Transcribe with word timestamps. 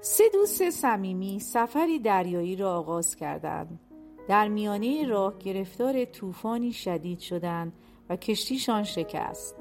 سه 0.00 0.24
دوست 0.32 0.70
صمیمی 0.70 1.40
سفری 1.40 1.98
دریایی 1.98 2.56
را 2.56 2.78
آغاز 2.78 3.16
کردند. 3.16 3.80
در 4.28 4.48
میانه 4.48 5.06
راه 5.06 5.38
گرفتار 5.38 6.04
طوفانی 6.04 6.72
شدید 6.72 7.18
شدند 7.18 7.72
و 8.08 8.16
کشتیشان 8.16 8.82
شکست. 8.82 9.56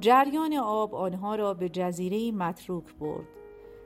جریان 0.00 0.54
آب 0.54 0.94
آنها 0.94 1.34
را 1.34 1.54
به 1.54 1.68
جزیره 1.68 2.32
متروک 2.32 2.94
برد. 2.94 3.26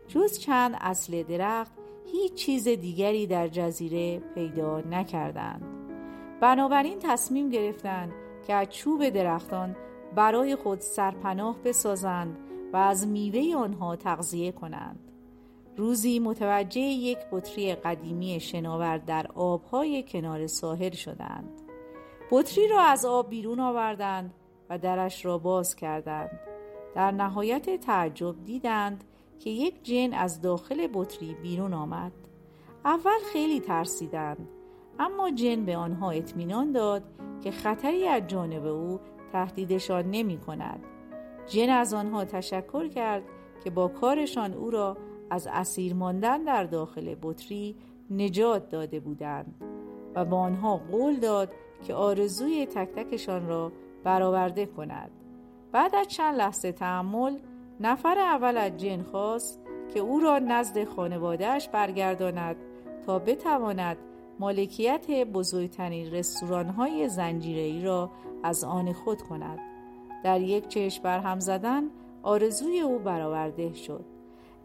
جز 0.08 0.38
چند 0.38 0.76
اصل 0.80 1.22
درخت 1.22 1.72
هیچ 2.12 2.34
چیز 2.34 2.68
دیگری 2.68 3.26
در 3.26 3.48
جزیره 3.48 4.18
پیدا 4.18 4.80
نکردند. 4.80 5.62
بنابراین 6.40 6.98
تصمیم 6.98 7.50
گرفتند 7.50 8.12
که 8.46 8.54
از 8.54 8.68
چوب 8.68 9.08
درختان 9.08 9.76
برای 10.16 10.56
خود 10.56 10.80
سرپناه 10.80 11.56
بسازند 11.64 12.38
و 12.72 12.76
از 12.76 13.06
میوه 13.06 13.56
آنها 13.56 13.96
تغذیه 13.96 14.52
کنند. 14.52 15.09
روزی 15.80 16.18
متوجه 16.18 16.80
یک 16.80 17.18
بطری 17.32 17.74
قدیمی 17.74 18.40
شناور 18.40 18.98
در 18.98 19.26
آبهای 19.34 20.02
کنار 20.02 20.46
ساحل 20.46 20.90
شدند. 20.90 21.48
بطری 22.30 22.68
را 22.68 22.80
از 22.80 23.04
آب 23.04 23.30
بیرون 23.30 23.60
آوردند 23.60 24.34
و 24.70 24.78
درش 24.78 25.24
را 25.24 25.38
باز 25.38 25.76
کردند. 25.76 26.40
در 26.94 27.10
نهایت 27.10 27.80
تعجب 27.80 28.44
دیدند 28.44 29.04
که 29.38 29.50
یک 29.50 29.84
جن 29.84 30.12
از 30.14 30.40
داخل 30.40 30.88
بطری 30.94 31.34
بیرون 31.42 31.74
آمد. 31.74 32.12
اول 32.84 33.18
خیلی 33.32 33.60
ترسیدند 33.60 34.48
اما 34.98 35.30
جن 35.30 35.64
به 35.64 35.76
آنها 35.76 36.10
اطمینان 36.10 36.72
داد 36.72 37.02
که 37.42 37.50
خطری 37.50 38.08
از 38.08 38.26
جانب 38.26 38.66
او 38.66 39.00
تهدیدشان 39.32 40.10
نمی 40.10 40.38
کند 40.38 40.84
جن 41.46 41.70
از 41.70 41.94
آنها 41.94 42.24
تشکر 42.24 42.88
کرد 42.88 43.22
که 43.64 43.70
با 43.70 43.88
کارشان 43.88 44.54
او 44.54 44.70
را 44.70 44.96
از 45.30 45.48
اسیر 45.52 45.94
ماندن 45.94 46.42
در 46.44 46.64
داخل 46.64 47.14
بطری 47.22 47.76
نجات 48.10 48.68
داده 48.68 49.00
بودند 49.00 49.54
و 50.14 50.24
با 50.24 50.38
آنها 50.38 50.76
قول 50.76 51.16
داد 51.16 51.52
که 51.82 51.94
آرزوی 51.94 52.66
تک 52.66 52.88
تکشان 52.88 53.48
را 53.48 53.72
برآورده 54.04 54.66
کند. 54.66 55.10
بعد 55.72 55.94
از 55.94 56.08
چند 56.08 56.34
لحظه 56.34 56.72
تحمل 56.72 57.38
نفر 57.80 58.18
اول 58.18 58.56
از 58.56 58.76
جن 58.76 59.02
خواست 59.02 59.60
که 59.94 60.00
او 60.00 60.20
را 60.20 60.38
نزد 60.38 60.84
خانوادهش 60.84 61.68
برگرداند 61.68 62.56
تا 63.06 63.18
بتواند 63.18 63.96
مالکیت 64.38 65.10
بزرگترین 65.10 66.22
زنجیره 67.08 67.84
را 67.84 68.10
از 68.42 68.64
آن 68.64 68.92
خود 68.92 69.22
کند. 69.22 69.58
در 70.24 70.40
یک 70.40 70.68
چشم 70.68 71.02
برهم 71.02 71.40
زدن 71.40 71.82
آرزوی 72.22 72.80
او 72.80 72.98
برآورده 72.98 73.74
شد. 73.74 74.04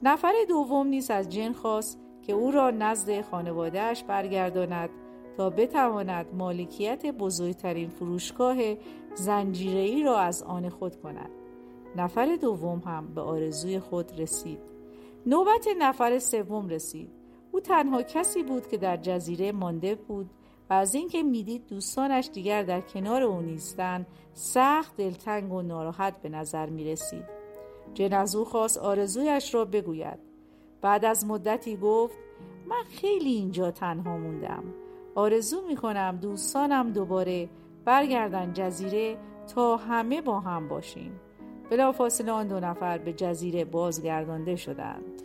نفر 0.03 0.33
دوم 0.49 0.87
نیز 0.87 1.11
از 1.11 1.29
جن 1.29 1.51
خواست 1.51 1.99
که 2.21 2.33
او 2.33 2.51
را 2.51 2.71
نزد 2.71 3.21
خانوادهش 3.21 4.03
برگرداند 4.03 4.89
تا 5.37 5.49
بتواند 5.49 6.25
مالکیت 6.33 7.05
بزرگترین 7.05 7.89
فروشگاه 7.89 8.57
زنجیره‌ای 9.15 10.03
را 10.03 10.19
از 10.19 10.43
آن 10.43 10.69
خود 10.69 11.01
کند. 11.01 11.29
نفر 11.95 12.35
دوم 12.41 12.79
هم 12.85 13.13
به 13.13 13.21
آرزوی 13.21 13.79
خود 13.79 14.19
رسید. 14.19 14.59
نوبت 15.25 15.67
نفر 15.79 16.19
سوم 16.19 16.67
رسید. 16.67 17.09
او 17.51 17.59
تنها 17.59 18.01
کسی 18.03 18.43
بود 18.43 18.67
که 18.67 18.77
در 18.77 18.97
جزیره 18.97 19.51
مانده 19.51 19.95
بود 19.95 20.29
و 20.69 20.73
از 20.73 20.95
اینکه 20.95 21.23
می‌دید 21.23 21.67
دوستانش 21.67 22.29
دیگر 22.33 22.63
در 22.63 22.81
کنار 22.81 23.23
او 23.23 23.41
نیستند 23.41 24.07
سخت 24.33 24.97
دلتنگ 24.97 25.53
و 25.53 25.61
ناراحت 25.61 26.21
به 26.21 26.29
نظر 26.29 26.69
می 26.69 26.83
رسید 26.83 27.44
جن 27.93 28.25
خواست 28.25 28.77
آرزویش 28.77 29.55
را 29.55 29.65
بگوید. 29.65 30.19
بعد 30.81 31.05
از 31.05 31.25
مدتی 31.25 31.77
گفت 31.77 32.15
من 32.67 32.83
خیلی 32.89 33.29
اینجا 33.29 33.71
تنها 33.71 34.17
موندم. 34.17 34.63
آرزو 35.15 35.67
می 35.67 35.75
کنم 35.75 36.17
دوستانم 36.21 36.91
دوباره 36.91 37.49
برگردن 37.85 38.53
جزیره 38.53 39.17
تا 39.55 39.77
همه 39.77 40.21
با 40.21 40.39
هم 40.39 40.67
باشیم. 40.67 41.19
بلافاصله 41.69 42.31
آن 42.31 42.47
دو 42.47 42.59
نفر 42.59 42.97
به 42.97 43.13
جزیره 43.13 43.65
بازگردانده 43.65 44.55
شدند. 44.55 45.21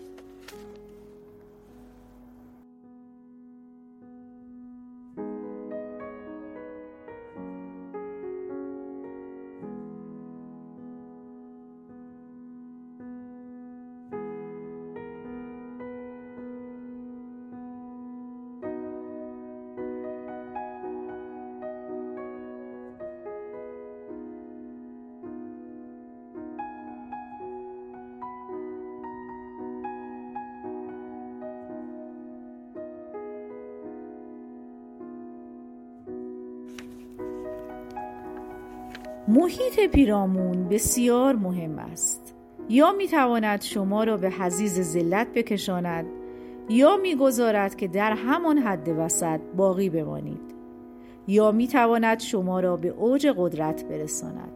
محیط 39.29 39.81
پیرامون 39.93 40.69
بسیار 40.69 41.37
مهم 41.37 41.79
است. 41.79 42.35
یا 42.69 42.93
می‌تواند 42.93 43.63
شما 43.63 44.05
را 44.05 44.17
به 44.17 44.31
حزیز 44.31 44.81
ذلت 44.81 45.27
بکشاند 45.35 46.07
یا 46.69 46.97
می‌گذارد 46.97 47.77
که 47.77 47.89
در 47.89 48.13
همان 48.13 48.59
حد 48.59 48.89
وسط 48.99 49.41
باقی 49.57 49.91
بمانید. 49.91 50.55
یا 51.29 51.53
می‌تواند 51.53 52.21
شما 52.21 52.61
را 52.61 52.77
به 52.77 52.89
اوج 52.89 53.27
قدرت 53.37 53.85
برساند. 53.85 54.53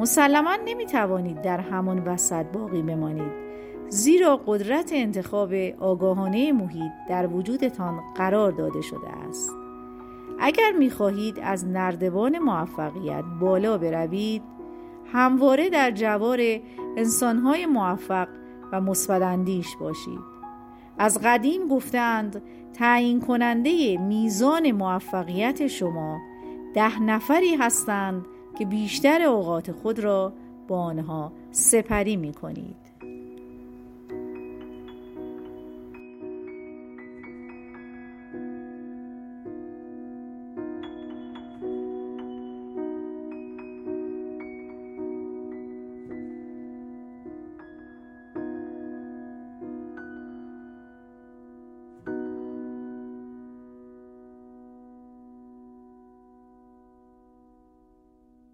مسلما 0.00 0.56
نمی‌توانید 0.66 1.42
در 1.42 1.60
همان 1.60 1.98
وسط 1.98 2.46
باقی 2.46 2.82
بمانید 2.82 3.46
زیرا 3.88 4.40
قدرت 4.46 4.90
انتخاب 4.94 5.52
آگاهانه 5.78 6.52
محیط 6.52 6.92
در 7.08 7.26
وجودتان 7.26 8.00
قرار 8.16 8.52
داده 8.52 8.80
شده 8.80 9.08
است. 9.28 9.65
اگر 10.40 10.72
می‌خواهید 10.78 11.38
از 11.42 11.66
نردبان 11.66 12.38
موفقیت 12.38 13.24
بالا 13.40 13.78
بروید 13.78 14.42
همواره 15.12 15.70
در 15.70 15.90
جوار 15.90 16.40
انسانهای 16.96 17.66
موفق 17.66 18.28
و 18.72 18.80
مثبتاندیش 18.80 19.76
باشید 19.76 20.36
از 20.98 21.18
قدیم 21.24 21.68
گفتند 21.68 22.42
تعیین 22.74 23.20
کننده 23.20 23.98
میزان 23.98 24.70
موفقیت 24.70 25.66
شما 25.66 26.18
ده 26.74 27.02
نفری 27.02 27.54
هستند 27.54 28.26
که 28.58 28.66
بیشتر 28.66 29.22
اوقات 29.22 29.72
خود 29.72 29.98
را 29.98 30.32
با 30.68 30.80
آنها 30.80 31.32
سپری 31.50 32.16
می 32.16 32.32
کنید. 32.32 32.85